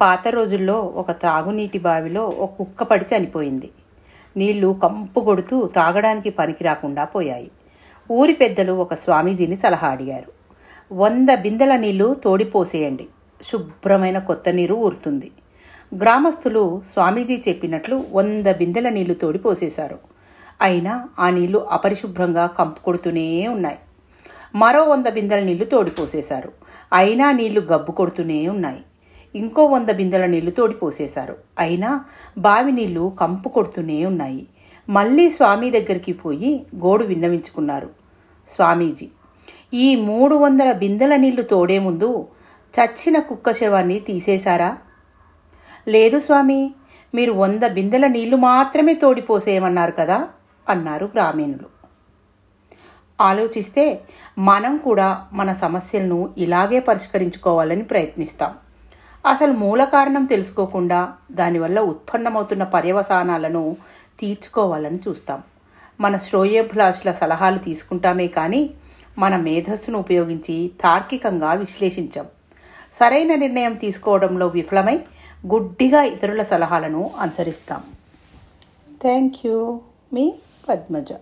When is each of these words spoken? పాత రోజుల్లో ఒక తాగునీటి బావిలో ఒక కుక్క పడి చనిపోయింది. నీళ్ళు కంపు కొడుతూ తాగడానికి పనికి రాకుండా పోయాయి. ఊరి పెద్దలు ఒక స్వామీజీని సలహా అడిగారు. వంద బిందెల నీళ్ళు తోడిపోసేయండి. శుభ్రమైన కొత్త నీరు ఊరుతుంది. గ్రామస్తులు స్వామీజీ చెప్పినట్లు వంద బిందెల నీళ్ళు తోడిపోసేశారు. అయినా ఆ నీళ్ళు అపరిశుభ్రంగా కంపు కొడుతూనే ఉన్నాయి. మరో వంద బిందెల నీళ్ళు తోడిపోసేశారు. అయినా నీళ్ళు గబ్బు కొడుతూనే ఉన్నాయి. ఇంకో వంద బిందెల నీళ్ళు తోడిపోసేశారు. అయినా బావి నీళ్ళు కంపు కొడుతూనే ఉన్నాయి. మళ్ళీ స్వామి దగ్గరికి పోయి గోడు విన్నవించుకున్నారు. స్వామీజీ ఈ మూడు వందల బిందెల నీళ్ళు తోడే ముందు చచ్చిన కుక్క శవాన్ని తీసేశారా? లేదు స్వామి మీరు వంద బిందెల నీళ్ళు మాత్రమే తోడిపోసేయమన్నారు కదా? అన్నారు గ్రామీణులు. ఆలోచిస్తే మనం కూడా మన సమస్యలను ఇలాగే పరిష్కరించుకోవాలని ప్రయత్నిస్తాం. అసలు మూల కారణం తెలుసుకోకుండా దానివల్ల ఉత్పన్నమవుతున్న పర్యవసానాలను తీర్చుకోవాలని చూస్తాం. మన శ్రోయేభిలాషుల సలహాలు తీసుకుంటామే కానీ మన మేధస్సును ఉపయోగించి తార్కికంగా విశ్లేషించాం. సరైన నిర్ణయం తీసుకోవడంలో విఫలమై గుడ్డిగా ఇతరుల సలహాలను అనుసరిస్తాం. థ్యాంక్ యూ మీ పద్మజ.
పాత 0.00 0.28
రోజుల్లో 0.28 0.80
ఒక 0.80 1.10
తాగునీటి 1.10 1.78
బావిలో 1.78 2.24
ఒక 2.24 2.52
కుక్క 2.52 2.82
పడి 2.82 3.04
చనిపోయింది. 3.16 3.70
నీళ్ళు 4.36 4.80
కంపు 4.82 5.20
కొడుతూ 5.20 5.66
తాగడానికి 5.66 6.30
పనికి 6.30 6.64
రాకుండా 6.64 7.04
పోయాయి. 7.04 7.50
ఊరి 8.10 8.32
పెద్దలు 8.32 8.72
ఒక 8.72 8.94
స్వామీజీని 8.94 9.56
సలహా 9.56 9.88
అడిగారు. 9.88 10.32
వంద 10.92 11.28
బిందెల 11.40 11.76
నీళ్ళు 11.76 12.14
తోడిపోసేయండి. 12.24 13.06
శుభ్రమైన 13.42 14.18
కొత్త 14.18 14.48
నీరు 14.48 14.74
ఊరుతుంది. 14.74 15.30
గ్రామస్తులు 15.98 16.82
స్వామీజీ 16.92 17.42
చెప్పినట్లు 17.48 18.04
వంద 18.12 18.46
బిందెల 18.46 18.88
నీళ్ళు 18.88 19.14
తోడిపోసేశారు. 19.14 19.98
అయినా 20.60 21.08
ఆ 21.18 21.30
నీళ్ళు 21.30 21.58
అపరిశుభ్రంగా 21.58 22.46
కంపు 22.46 22.84
కొడుతూనే 22.84 23.48
ఉన్నాయి. 23.48 23.78
మరో 24.54 24.82
వంద 24.84 25.06
బిందెల 25.06 25.44
నీళ్ళు 25.44 25.64
తోడిపోసేశారు. 25.64 26.52
అయినా 26.92 27.32
నీళ్ళు 27.32 27.60
గబ్బు 27.60 27.92
కొడుతూనే 27.92 28.48
ఉన్నాయి. 28.48 28.84
ఇంకో 29.36 29.64
వంద 29.64 29.88
బిందెల 29.88 30.26
నీళ్ళు 30.26 30.50
తోడిపోసేశారు. 30.50 31.36
అయినా 31.58 32.04
బావి 32.38 32.72
నీళ్ళు 32.72 33.16
కంపు 33.20 33.48
కొడుతూనే 33.48 34.06
ఉన్నాయి. 34.06 34.46
మళ్ళీ 34.88 35.30
స్వామి 35.30 35.70
దగ్గరికి 35.70 36.12
పోయి 36.12 36.66
గోడు 36.76 37.04
విన్నవించుకున్నారు. 37.04 37.90
స్వామీజీ 38.48 39.08
ఈ 39.74 39.96
మూడు 39.96 40.34
వందల 40.34 40.72
బిందెల 40.72 41.16
నీళ్ళు 41.16 41.42
తోడే 41.42 41.78
ముందు 41.78 42.28
చచ్చిన 42.80 43.18
కుక్క 43.18 43.52
శవాన్ని 43.52 44.00
తీసేశారా? 44.00 44.78
లేదు 45.88 46.18
స్వామి 46.18 46.74
మీరు 47.14 47.32
వంద 47.32 47.62
బిందెల 47.62 48.06
నీళ్ళు 48.06 48.36
మాత్రమే 48.36 48.94
తోడిపోసేయమన్నారు 48.94 49.92
కదా? 49.92 50.28
అన్నారు 50.68 51.06
గ్రామీణులు. 51.06 51.76
ఆలోచిస్తే 53.20 54.00
మనం 54.38 54.76
కూడా 54.76 55.26
మన 55.32 55.52
సమస్యలను 55.52 56.34
ఇలాగే 56.38 56.80
పరిష్కరించుకోవాలని 56.80 57.82
ప్రయత్నిస్తాం. 57.82 58.54
అసలు 59.26 59.52
మూల 59.52 59.84
కారణం 59.84 60.24
తెలుసుకోకుండా 60.24 61.14
దానివల్ల 61.32 61.80
ఉత్పన్నమవుతున్న 61.80 62.64
పర్యవసానాలను 62.64 63.76
తీర్చుకోవాలని 64.20 64.98
చూస్తాం. 65.08 65.42
మన 66.00 66.16
శ్రోయేభిలాషుల 66.16 67.12
సలహాలు 67.12 67.58
తీసుకుంటామే 67.58 68.26
కానీ 68.28 68.70
మన 69.18 69.36
మేధస్సును 69.36 69.98
ఉపయోగించి 69.98 70.70
తార్కికంగా 70.82 71.52
విశ్లేషించాం. 71.52 72.26
సరైన 72.92 73.34
నిర్ణయం 73.34 73.74
తీసుకోవడంలో 73.74 74.46
విఫలమై 74.46 75.00
గుడ్డిగా 75.46 76.02
ఇతరుల 76.02 76.42
సలహాలను 76.42 77.10
అనుసరిస్తాం. 77.20 77.82
థ్యాంక్ 79.02 79.46
యూ 79.46 79.80
మీ 80.12 80.34
పద్మజ. 80.68 81.12